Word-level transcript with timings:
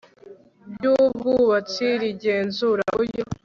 by 0.73 0.85
ubwubatsi 0.95 1.85
rigenzura 2.01 2.83
uburyo 2.93 3.23